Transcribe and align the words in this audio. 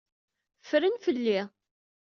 Ffren 0.61 0.95
fell-i. 1.03 1.39